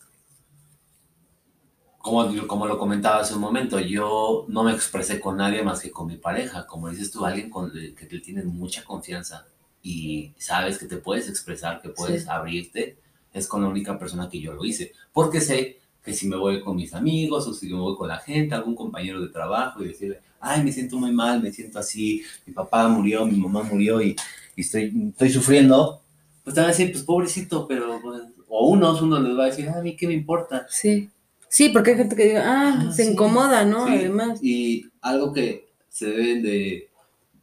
como, 1.98 2.48
como 2.48 2.66
lo 2.66 2.80
comentaba 2.80 3.20
hace 3.20 3.36
un 3.36 3.42
momento, 3.42 3.78
yo 3.80 4.46
no 4.48 4.64
me 4.64 4.72
expresé 4.72 5.20
con 5.20 5.38
nadie 5.38 5.64
más 5.64 5.82
que 5.82 5.92
con 5.92 6.08
mi 6.08 6.18
pareja. 6.18 6.66
Como 6.66 6.90
dices 6.90 7.12
tú, 7.12 7.26
alguien 7.26 7.50
con 7.50 7.72
que 7.72 8.06
te 8.06 8.20
tienes 8.20 8.46
mucha 8.46 8.86
confianza 8.86 9.48
y 9.84 10.34
sabes 10.38 10.78
que 10.78 10.86
te 10.86 10.98
puedes 10.98 11.28
expresar, 11.28 11.82
que 11.82 11.90
puedes 11.90 12.30
abrirte, 12.30 12.98
es 13.34 13.48
con 13.48 13.62
la 13.62 13.68
única 13.68 14.00
persona 14.00 14.30
que 14.30 14.40
yo 14.40 14.54
lo 14.54 14.64
hice. 14.64 14.94
Porque 15.12 15.42
sé 15.42 15.81
que 16.04 16.14
si 16.14 16.28
me 16.28 16.36
voy 16.36 16.62
con 16.62 16.76
mis 16.76 16.94
amigos 16.94 17.48
o 17.48 17.54
si 17.54 17.68
me 17.68 17.80
voy 17.80 17.96
con 17.96 18.08
la 18.08 18.18
gente, 18.18 18.56
algún 18.56 18.76
compañero 18.76 19.22
de 19.22 19.30
trabajo 19.30 19.84
y 19.84 19.90
decirle, 19.90 20.20
ay, 20.40 20.64
me 20.64 20.72
siento 20.72 20.98
muy 20.98 21.12
mal, 21.12 21.42
me 21.42 21.52
siento 21.52 21.80
así, 21.80 22.24
mi 22.46 22.54
papá 22.54 22.88
murió, 22.88 23.26
mi 23.26 23.38
mamá 23.38 23.64
murió 23.64 24.02
y, 24.02 24.16
y 24.56 24.62
estoy, 24.62 25.10
estoy 25.12 25.30
sufriendo, 25.30 26.02
pues 26.44 26.56
te 26.56 26.62
van 26.62 26.70
a 26.70 26.74
decir, 26.74 26.92
pues 26.92 27.04
pobrecito, 27.04 27.68
pero, 27.68 28.00
pues, 28.02 28.24
o 28.48 28.70
unos, 28.70 29.02
uno 29.02 29.20
les 29.20 29.38
va 29.38 29.44
a 29.44 29.48
decir, 29.48 29.70
a 29.70 29.82
mí 29.82 29.96
qué 29.96 30.08
me 30.08 30.14
importa. 30.14 30.66
Sí. 30.70 31.10
Sí, 31.48 31.70
porque 31.70 31.92
hay 31.92 31.98
gente 31.98 32.16
que 32.16 32.24
diga, 32.24 32.44
ah, 32.46 32.88
ah 32.88 32.92
se 32.94 33.12
incomoda, 33.12 33.66
¿no? 33.66 33.86
Además. 33.86 34.40
Y 34.42 34.86
algo 35.02 35.34
que 35.34 35.68
se 35.90 36.08
deben 36.08 36.42
de 36.44 36.90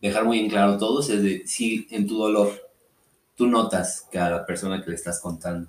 dejar 0.00 0.24
muy 0.24 0.38
en 0.38 0.48
claro 0.48 0.78
todos 0.78 1.10
es 1.10 1.22
de 1.22 1.42
si 1.46 1.86
en 1.90 2.06
tu 2.06 2.16
dolor 2.16 2.52
tú 3.36 3.46
notas 3.46 4.06
que 4.10 4.18
a 4.18 4.30
la 4.30 4.46
persona 4.46 4.82
que 4.82 4.90
le 4.90 4.96
estás 4.96 5.20
contando 5.20 5.68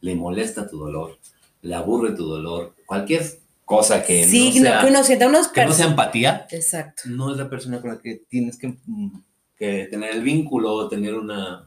le 0.00 0.14
molesta 0.14 0.68
tu 0.68 0.78
dolor, 0.78 1.18
le 1.64 1.74
aburre 1.74 2.12
tu 2.12 2.26
dolor, 2.26 2.74
cualquier 2.84 3.22
cosa 3.64 4.04
que 4.04 4.26
no 4.26 4.52
sea, 4.52 4.80
que 4.80 4.86
uno 4.86 5.02
sienta 5.02 5.28
unos 5.28 5.48
que 5.48 5.64
no 5.64 5.72
sea 5.72 5.86
empatía, 5.86 6.46
exacto. 6.50 7.04
no 7.06 7.32
es 7.32 7.38
la 7.38 7.48
persona 7.48 7.80
con 7.80 7.90
la 7.90 7.98
que 7.98 8.22
tienes 8.28 8.58
que, 8.58 8.76
mm, 8.84 9.10
que 9.56 9.88
tener 9.90 10.14
el 10.14 10.22
vínculo, 10.22 10.88
tener 10.88 11.14
una, 11.14 11.66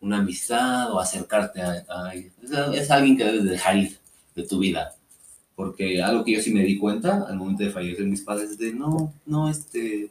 una 0.00 0.18
amistad 0.18 0.92
o 0.92 1.00
acercarte 1.00 1.62
a, 1.62 1.84
a 1.88 2.14
es, 2.14 2.32
es, 2.74 2.90
alguien 2.90 3.16
que 3.16 3.24
debes 3.24 3.44
dejar 3.44 3.76
ir 3.78 3.98
de 4.34 4.46
tu 4.46 4.58
vida. 4.58 4.94
Porque 5.56 6.02
algo 6.02 6.22
que 6.22 6.32
yo 6.32 6.40
sí 6.40 6.52
me 6.52 6.62
di 6.62 6.78
cuenta 6.78 7.24
al 7.26 7.36
momento 7.36 7.64
de 7.64 7.70
fallecer 7.70 8.06
mis 8.06 8.22
padres 8.22 8.50
es 8.50 8.58
de 8.58 8.74
no, 8.74 9.12
no, 9.24 9.48
este, 9.48 10.10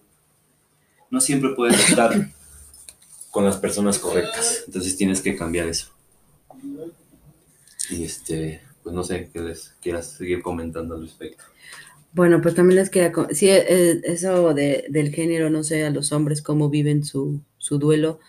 no 1.12 1.22
siempre 1.22 1.52
puedes 1.56 1.88
estar 1.88 2.32
con 3.32 3.46
las 3.46 3.58
personas 3.58 4.00
correctas. 4.00 4.64
Entonces 4.66 4.98
tienes 4.98 5.22
que 5.22 5.36
cambiar 5.36 5.68
eso. 5.68 5.88
Y 7.92 8.04
este, 8.04 8.62
pues 8.84 8.96
no 8.96 9.04
sé, 9.04 9.30
qué 9.34 9.42
les 9.42 9.76
quieras 9.82 10.12
seguir 10.12 10.42
comentando 10.42 10.96
al 10.96 11.02
respecto. 11.02 11.44
Bueno, 12.12 12.42
pues 12.42 12.56
también 12.56 12.80
les 12.80 12.90
quería, 12.90 13.12
sí, 13.32 13.50
eh, 13.50 14.02
eso 14.04 14.54
de, 14.54 14.86
del 14.90 15.14
género, 15.14 15.50
no 15.50 15.64
sé, 15.64 15.86
a 15.86 15.92
los 15.92 16.12
hombres 16.12 16.42
cómo 16.42 16.70
viven 16.70 17.04
su, 17.04 17.42
su 17.60 17.78
duelo, 17.78 18.20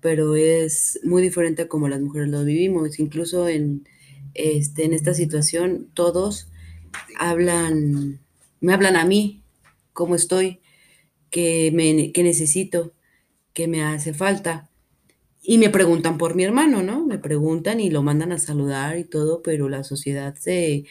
pero 0.00 0.34
es 0.34 0.98
muy 1.04 1.22
diferente 1.22 1.62
a 1.62 1.68
cómo 1.68 1.88
las 1.88 2.00
mujeres 2.00 2.28
lo 2.28 2.44
vivimos. 2.44 2.98
Incluso 2.98 3.48
en, 3.48 3.86
este, 4.34 4.84
en 4.84 4.92
esta 4.92 5.14
situación, 5.14 5.88
todos 5.94 6.48
hablan, 7.18 8.20
me 8.60 8.72
hablan 8.72 8.96
a 8.96 9.04
mí, 9.04 9.42
cómo 9.92 10.14
estoy, 10.14 10.60
qué, 11.30 11.70
me, 11.72 12.12
qué 12.12 12.22
necesito, 12.22 12.92
qué 13.52 13.68
me 13.68 13.82
hace 13.84 14.14
falta. 14.14 14.68
Y 15.50 15.56
me 15.56 15.70
preguntan 15.70 16.18
por 16.18 16.34
mi 16.34 16.44
hermano, 16.44 16.82
¿no? 16.82 17.06
Me 17.06 17.18
preguntan 17.18 17.80
y 17.80 17.88
lo 17.88 18.02
mandan 18.02 18.32
a 18.32 18.38
saludar 18.38 18.98
y 18.98 19.04
todo, 19.04 19.40
pero 19.40 19.70
la 19.70 19.82
sociedad 19.82 20.34
se, 20.34 20.84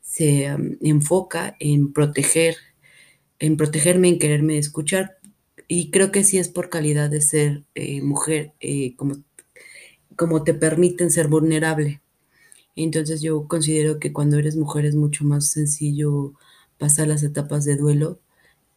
se 0.00 0.54
um, 0.54 0.76
enfoca 0.80 1.56
en 1.58 1.92
proteger, 1.92 2.54
en 3.40 3.56
protegerme, 3.56 4.08
en 4.10 4.20
quererme 4.20 4.58
escuchar. 4.58 5.18
Y 5.66 5.90
creo 5.90 6.12
que 6.12 6.22
sí 6.22 6.38
es 6.38 6.48
por 6.48 6.70
calidad 6.70 7.10
de 7.10 7.20
ser 7.20 7.64
eh, 7.74 8.00
mujer, 8.00 8.52
eh, 8.60 8.94
como, 8.94 9.16
como 10.16 10.44
te 10.44 10.54
permiten 10.54 11.10
ser 11.10 11.28
vulnerable. 11.28 12.00
Entonces 12.76 13.22
yo 13.22 13.48
considero 13.48 13.98
que 14.00 14.12
cuando 14.12 14.38
eres 14.38 14.56
mujer 14.56 14.86
es 14.86 14.96
mucho 14.96 15.24
más 15.24 15.50
sencillo 15.50 16.34
pasar 16.78 17.08
las 17.08 17.24
etapas 17.24 17.64
de 17.64 17.76
duelo 17.76 18.20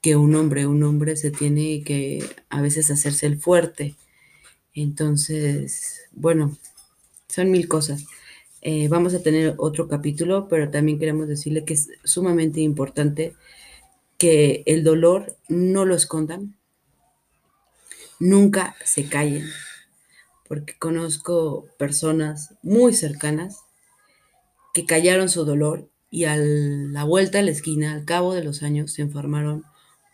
que 0.02 0.16
un 0.16 0.36
hombre. 0.36 0.68
Un 0.68 0.84
hombre 0.84 1.16
se 1.18 1.32
tiene 1.32 1.84
que 1.84 2.26
a 2.50 2.62
veces 2.62 2.92
hacerse 2.92 3.28
el 3.28 3.40
fuerte. 3.40 3.96
Entonces, 4.82 6.04
bueno, 6.14 6.58
son 7.28 7.52
mil 7.52 7.68
cosas. 7.68 8.06
Eh, 8.62 8.88
vamos 8.88 9.14
a 9.14 9.22
tener 9.22 9.56
otro 9.58 9.88
capítulo, 9.90 10.48
pero 10.48 10.70
también 10.70 11.00
queremos 11.00 11.28
decirle 11.28 11.66
que 11.66 11.74
es 11.74 11.90
sumamente 12.04 12.62
importante 12.62 13.36
que 14.18 14.64
el 14.66 14.84
dolor 14.84 15.38
no 15.50 15.86
lo 15.86 15.96
escondan, 15.96 16.56
nunca 18.20 18.76
se 18.86 19.06
callen, 19.06 19.50
porque 20.48 20.78
conozco 20.78 21.68
personas 21.78 22.56
muy 22.64 22.94
cercanas 22.94 23.60
que 24.74 24.86
callaron 24.86 25.28
su 25.28 25.44
dolor 25.44 25.90
y 26.10 26.24
a 26.24 26.38
la 26.38 27.04
vuelta 27.04 27.40
a 27.40 27.42
la 27.44 27.52
esquina, 27.52 27.94
al 27.94 28.06
cabo 28.06 28.34
de 28.34 28.44
los 28.44 28.64
años, 28.64 28.94
se 28.94 29.02
enfermaron 29.02 29.66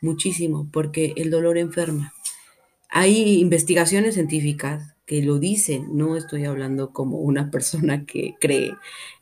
muchísimo, 0.02 0.68
porque 0.72 1.14
el 1.18 1.30
dolor 1.30 1.58
enferma. 1.60 2.15
Hay 2.90 3.40
investigaciones 3.40 4.16
científicas 4.16 4.96
que 5.06 5.22
lo 5.22 5.40
dicen, 5.40 5.96
no 5.96 6.18
estoy 6.18 6.46
hablando 6.46 6.92
como 6.92 7.18
una 7.18 7.52
persona 7.52 8.06
que 8.06 8.36
cree 8.40 8.74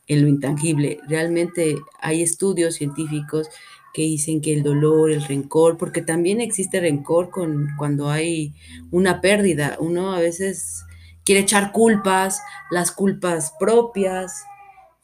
en 0.06 0.22
lo 0.22 0.28
intangible, 0.28 1.00
realmente 1.08 1.76
hay 2.00 2.22
estudios 2.22 2.74
científicos 2.74 3.48
que 3.94 4.02
dicen 4.02 4.40
que 4.40 4.52
el 4.52 4.62
dolor, 4.62 5.10
el 5.10 5.22
rencor, 5.22 5.78
porque 5.78 6.02
también 6.02 6.40
existe 6.40 6.80
rencor 6.80 7.30
con, 7.30 7.68
cuando 7.78 8.10
hay 8.10 8.52
una 8.90 9.20
pérdida, 9.20 9.76
uno 9.78 10.12
a 10.12 10.20
veces 10.20 10.84
quiere 11.24 11.42
echar 11.42 11.72
culpas, 11.72 12.42
las 12.70 12.90
culpas 12.90 13.54
propias, 13.58 14.44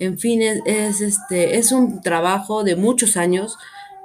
en 0.01 0.19
fin, 0.19 0.43
es, 0.43 1.01
este, 1.03 1.57
es 1.57 1.73
un 1.73 2.01
trabajo 2.01 2.65
de 2.65 2.75
muchos 2.75 3.17
años, 3.17 3.59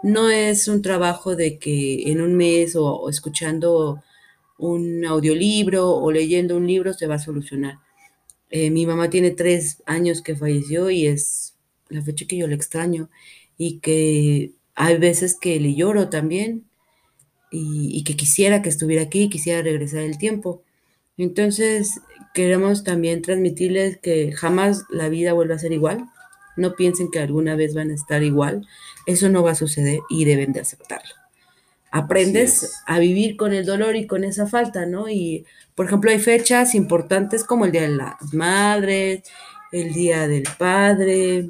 no 0.03 0.29
es 0.29 0.67
un 0.67 0.81
trabajo 0.81 1.35
de 1.35 1.57
que 1.57 2.11
en 2.11 2.21
un 2.21 2.35
mes 2.35 2.75
o, 2.75 3.09
escuchando 3.09 4.03
un 4.57 5.05
audiolibro 5.05 5.89
o 5.89 6.11
leyendo 6.11 6.57
un 6.57 6.67
libro 6.67 6.93
se 6.93 7.07
va 7.07 7.15
a 7.15 7.19
solucionar. 7.19 7.79
Eh, 8.49 8.71
mi 8.71 8.85
mamá 8.85 9.09
tiene 9.09 9.31
tres 9.31 9.81
años 9.85 10.21
que 10.21 10.35
falleció 10.35 10.89
y 10.89 11.07
es 11.07 11.55
la 11.89 12.01
fecha 12.01 12.25
que 12.27 12.37
yo 12.37 12.47
le 12.47 12.55
extraño 12.55 13.09
y 13.57 13.79
que 13.79 14.53
hay 14.75 14.97
veces 14.97 15.37
que 15.39 15.59
le 15.59 15.75
lloro 15.75 16.09
también 16.09 16.65
y, 17.51 17.89
y 17.97 18.03
que 18.03 18.15
quisiera 18.15 18.61
que 18.61 18.69
estuviera 18.69 19.03
aquí, 19.03 19.29
quisiera 19.29 19.61
regresar 19.61 20.01
el 20.01 20.17
tiempo. 20.17 20.63
Entonces, 21.17 22.01
queremos 22.33 22.83
también 22.83 23.21
transmitirles 23.21 23.97
que 23.97 24.33
jamás 24.33 24.83
la 24.89 25.09
vida 25.09 25.33
vuelva 25.33 25.55
a 25.55 25.59
ser 25.59 25.71
igual. 25.71 26.09
No 26.57 26.75
piensen 26.75 27.09
que 27.11 27.19
alguna 27.19 27.55
vez 27.55 27.73
van 27.73 27.91
a 27.91 27.95
estar 27.95 28.23
igual. 28.23 28.67
Eso 29.05 29.29
no 29.29 29.43
va 29.43 29.51
a 29.51 29.55
suceder 29.55 30.01
y 30.09 30.25
deben 30.25 30.53
de 30.53 30.61
aceptarlo. 30.61 31.24
Aprendes 31.97 32.83
a 32.85 32.99
vivir 32.99 33.37
con 33.37 33.53
el 33.53 33.65
dolor 33.65 33.95
y 33.95 34.05
con 34.05 34.25
esa 34.25 34.47
falta, 34.47 34.85
¿no? 34.85 35.07
Y, 35.07 35.45
por 35.75 35.85
ejemplo, 35.85 36.11
hay 36.11 36.19
fechas 36.19 36.75
importantes 36.75 37.45
como 37.45 37.63
el 37.63 37.71
Día 37.71 37.83
de 37.83 37.95
las 37.95 38.33
Madres, 38.33 39.23
el 39.71 39.93
Día 39.93 40.27
del 40.27 40.43
Padre, 40.57 41.49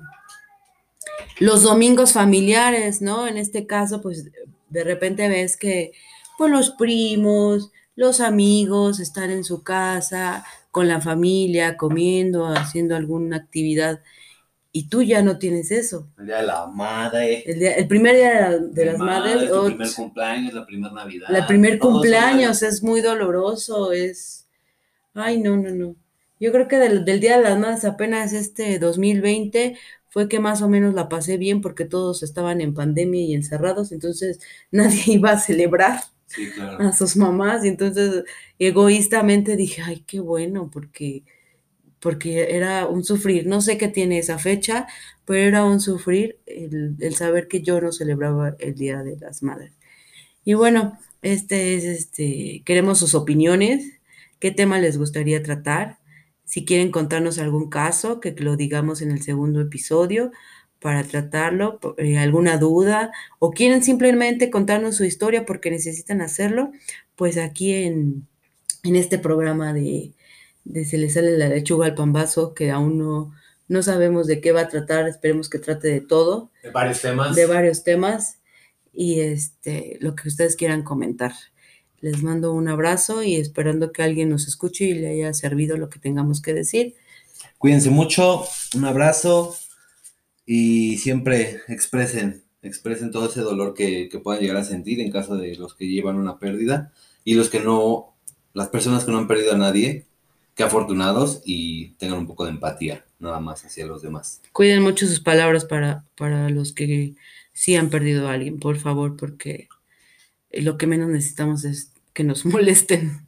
los 1.39 1.63
domingos 1.63 2.13
familiares, 2.13 3.01
¿no? 3.01 3.27
En 3.27 3.37
este 3.37 3.65
caso, 3.65 4.03
pues 4.03 4.29
de 4.69 4.83
repente 4.83 5.27
ves 5.29 5.57
que, 5.57 5.93
pues 6.37 6.51
los 6.51 6.69
primos, 6.69 7.71
los 7.95 8.19
amigos 8.19 8.99
están 8.99 9.31
en 9.31 9.43
su 9.43 9.63
casa, 9.63 10.45
con 10.69 10.87
la 10.87 11.01
familia, 11.01 11.75
comiendo, 11.75 12.45
haciendo 12.45 12.95
alguna 12.95 13.37
actividad, 13.37 14.01
y 14.77 14.89
tú 14.89 15.01
ya 15.03 15.21
no 15.21 15.37
tienes 15.37 15.71
eso. 15.71 16.09
El 16.19 16.25
día 16.25 16.37
de 16.39 16.47
la 16.47 16.67
madre. 16.67 17.43
El, 17.45 17.87
primer 17.87 18.13
día 18.13 18.59
de, 18.59 18.85
las 18.85 18.97
madres. 18.97 19.43
El 19.43 19.67
primer 19.67 19.93
cumpleaños, 19.95 20.53
la 20.53 20.65
primera 20.65 20.93
Navidad. 20.93 21.33
El 21.33 21.45
primer 21.45 21.79
cumpleaños 21.79 22.61
es 22.61 22.83
muy 22.83 22.99
doloroso, 22.99 23.93
es... 23.93 24.49
Ay, 25.13 25.39
no, 25.39 25.55
no, 25.55 25.69
no. 25.69 25.95
Yo 26.41 26.51
creo 26.51 26.67
que 26.67 26.75
del, 26.75 27.05
del, 27.05 27.21
Día 27.21 27.37
de 27.37 27.43
las 27.43 27.57
Madres 27.57 27.85
apenas 27.85 28.33
este 28.33 28.77
2020 28.77 29.77
fue 30.09 30.27
que 30.27 30.41
más 30.41 30.61
o 30.61 30.67
menos 30.67 30.93
la 30.93 31.07
pasé 31.07 31.37
bien 31.37 31.61
porque 31.61 31.85
todos 31.85 32.21
estaban 32.21 32.59
en 32.59 32.73
pandemia 32.73 33.21
y 33.21 33.33
encerrados, 33.33 33.93
entonces 33.93 34.41
nadie 34.71 35.03
iba 35.05 35.31
a 35.31 35.39
celebrar 35.39 36.01
a 36.79 36.91
sus 36.91 37.15
mamás 37.15 37.63
y 37.63 37.69
entonces 37.69 38.25
egoístamente 38.59 39.55
dije, 39.55 39.83
ay, 39.83 40.03
qué 40.05 40.19
bueno, 40.19 40.69
porque, 40.69 41.23
porque 41.99 42.55
era 42.55 42.87
un 42.87 43.03
sufrir, 43.03 43.47
no 43.47 43.61
sé 43.61 43.77
qué 43.77 43.87
tiene 43.87 44.19
esa 44.19 44.37
fecha, 44.37 44.87
pero 45.25 45.39
era 45.39 45.65
un 45.65 45.79
sufrir 45.79 46.39
el, 46.45 46.95
el 46.99 47.15
saber 47.15 47.47
que 47.47 47.61
yo 47.61 47.81
no 47.81 47.91
celebraba 47.91 48.55
el 48.59 48.75
Día 48.75 49.03
de 49.03 49.17
las 49.17 49.43
Madres. 49.43 49.73
Y 50.43 50.53
bueno, 50.53 50.99
este 51.21 51.75
es, 51.75 51.83
este, 51.85 52.61
queremos 52.65 52.99
sus 52.99 53.15
opiniones, 53.15 53.99
qué 54.39 54.51
tema 54.51 54.79
les 54.79 54.97
gustaría 54.97 55.41
tratar, 55.41 55.97
si 56.43 56.65
quieren 56.65 56.91
contarnos 56.91 57.39
algún 57.39 57.69
caso, 57.69 58.19
que 58.19 58.31
lo 58.31 58.55
digamos 58.55 59.01
en 59.01 59.11
el 59.11 59.23
segundo 59.23 59.61
episodio, 59.61 60.31
para 60.79 61.03
tratarlo, 61.03 61.79
eh, 61.97 62.19
alguna 62.19 62.57
duda 62.57 63.11
o 63.39 63.51
quieren 63.51 63.83
simplemente 63.83 64.51
contarnos 64.51 64.95
su 64.95 65.03
historia 65.03 65.45
porque 65.45 65.71
necesitan 65.71 66.21
hacerlo, 66.21 66.71
pues 67.15 67.37
aquí 67.37 67.73
en, 67.73 68.27
en 68.83 68.95
este 68.95 69.17
programa 69.17 69.73
de, 69.73 70.13
de, 70.65 70.85
Se 70.85 70.97
le 70.97 71.09
sale 71.09 71.37
la 71.37 71.47
lechuga 71.47 71.85
al 71.85 71.95
pambazo, 71.95 72.53
que 72.53 72.71
aún 72.71 72.97
no, 72.97 73.33
No 73.67 73.81
sabemos 73.81 74.27
de 74.27 74.41
qué 74.41 74.51
va 74.51 74.61
a 74.61 74.67
tratar, 74.67 75.07
esperemos 75.07 75.49
que 75.49 75.59
trate 75.59 75.87
de 75.87 76.01
todo. 76.01 76.51
De 76.61 76.71
varios 76.71 77.01
temas. 77.01 77.35
De 77.35 77.45
varios 77.45 77.83
temas 77.83 78.39
y 78.95 79.19
este, 79.19 79.97
lo 79.99 80.15
que 80.15 80.27
ustedes 80.27 80.55
quieran 80.55 80.83
comentar. 80.83 81.33
Les 81.99 82.23
mando 82.23 82.53
un 82.53 82.67
abrazo 82.67 83.23
y 83.23 83.35
esperando 83.35 83.91
que 83.91 84.03
alguien 84.03 84.29
nos 84.29 84.47
escuche 84.47 84.85
y 84.85 84.93
le 84.93 85.09
haya 85.09 85.33
servido 85.33 85.77
lo 85.77 85.89
que 85.89 85.99
tengamos 85.99 86.41
que 86.41 86.53
decir. 86.53 86.95
Cuídense 87.57 87.89
mucho, 87.89 88.45
un 88.75 88.85
abrazo 88.85 89.55
y 90.45 90.97
siempre 90.97 91.61
expresen, 91.67 92.43
expresen 92.61 93.11
todo 93.11 93.29
ese 93.29 93.41
dolor 93.41 93.73
que, 93.73 94.07
que 94.09 94.19
puedan 94.19 94.41
llegar 94.41 94.57
a 94.57 94.63
sentir 94.63 95.01
en 95.01 95.11
caso 95.11 95.35
de 95.35 95.55
los 95.55 95.75
que 95.75 95.87
llevan 95.87 96.17
una 96.17 96.39
pérdida 96.39 96.91
y 97.23 97.33
los 97.33 97.49
que 97.49 97.59
no, 97.59 98.15
las 98.53 98.69
personas 98.69 99.03
que 99.03 99.11
no 99.11 99.17
han 99.17 99.27
perdido 99.27 99.53
a 99.53 99.57
nadie, 99.57 100.05
que 100.55 100.63
afortunados 100.63 101.41
y 101.45 101.89
tengan 101.95 102.19
un 102.19 102.27
poco 102.27 102.45
de 102.45 102.51
empatía, 102.51 103.05
nada 103.19 103.39
más 103.39 103.65
hacia 103.65 103.85
los 103.85 104.01
demás. 104.01 104.41
Cuiden 104.53 104.81
mucho 104.81 105.05
sus 105.05 105.19
palabras 105.19 105.65
para, 105.65 106.05
para 106.15 106.49
los 106.49 106.71
que 106.71 107.13
sí 107.51 107.75
han 107.75 107.89
perdido 107.89 108.27
a 108.27 108.33
alguien, 108.33 108.59
por 108.59 108.77
favor, 108.77 109.17
porque 109.17 109.67
lo 110.51 110.77
que 110.77 110.87
menos 110.87 111.09
necesitamos 111.09 111.65
es 111.65 111.91
que 112.13 112.23
nos 112.23 112.45
molesten. 112.45 113.27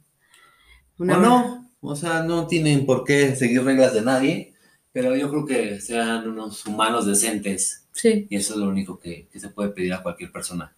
Una 0.98 1.18
o 1.18 1.20
no, 1.20 1.70
o 1.80 1.94
sea, 1.94 2.22
no 2.22 2.46
tienen 2.46 2.86
por 2.86 3.04
qué 3.04 3.36
seguir 3.36 3.62
reglas 3.62 3.92
de 3.92 4.02
nadie, 4.02 4.54
pero 4.90 5.14
yo 5.14 5.30
creo 5.30 5.44
que 5.44 5.80
sean 5.80 6.28
unos 6.28 6.64
humanos 6.66 7.06
decentes. 7.06 7.86
Sí. 7.92 8.26
Y 8.30 8.36
eso 8.36 8.54
es 8.54 8.60
lo 8.60 8.68
único 8.68 8.98
que, 8.98 9.28
que 9.30 9.38
se 9.38 9.50
puede 9.50 9.68
pedir 9.70 9.92
a 9.92 10.02
cualquier 10.02 10.32
persona. 10.32 10.74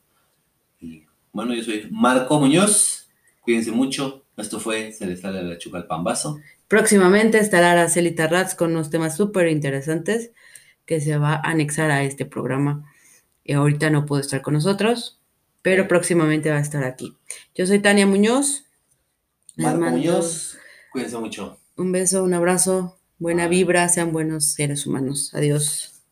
Y 0.80 1.04
bueno, 1.32 1.54
yo 1.54 1.62
soy 1.62 1.86
Marco 1.90 2.40
Muñoz, 2.40 3.08
cuídense 3.40 3.72
mucho, 3.72 4.24
esto 4.36 4.60
fue 4.60 4.92
Se 4.92 5.06
les 5.06 5.20
sale 5.20 5.42
la 5.42 5.58
chuca 5.58 5.78
al 5.78 5.86
pambazo. 5.86 6.40
Próximamente 6.68 7.38
estará 7.38 7.72
Araceli 7.72 8.12
Tarratz 8.12 8.54
con 8.54 8.72
unos 8.72 8.90
temas 8.90 9.16
súper 9.16 9.48
interesantes 9.48 10.30
que 10.86 11.00
se 11.00 11.18
va 11.18 11.34
a 11.34 11.50
anexar 11.50 11.90
a 11.90 12.02
este 12.02 12.26
programa. 12.26 12.90
Y 13.44 13.54
ahorita 13.54 13.90
no 13.90 14.06
pudo 14.06 14.20
estar 14.20 14.42
con 14.42 14.54
nosotros, 14.54 15.20
pero 15.62 15.88
próximamente 15.88 16.50
va 16.50 16.58
a 16.58 16.60
estar 16.60 16.84
aquí. 16.84 17.16
Yo 17.54 17.66
soy 17.66 17.80
Tania 17.80 18.06
Muñoz. 18.06 18.66
Marco 19.56 19.80
Muñoz, 19.80 20.58
cuídense 20.92 21.18
mucho. 21.18 21.58
Un 21.76 21.92
beso, 21.92 22.22
un 22.24 22.34
abrazo, 22.34 22.98
buena 23.18 23.48
vibra, 23.48 23.88
sean 23.88 24.12
buenos 24.12 24.52
seres 24.52 24.86
humanos. 24.86 25.32
Adiós. 25.34 26.02